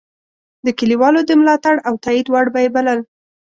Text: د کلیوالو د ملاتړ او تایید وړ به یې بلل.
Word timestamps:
د 0.65 0.67
کلیوالو 0.79 1.19
د 1.25 1.31
ملاتړ 1.39 1.75
او 1.87 1.93
تایید 2.03 2.27
وړ 2.29 2.45
به 2.53 2.59
یې 2.63 2.69
بلل. 2.75 2.99